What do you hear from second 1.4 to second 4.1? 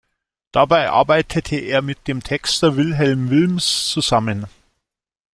er mit dem Texter Wilhelm Willms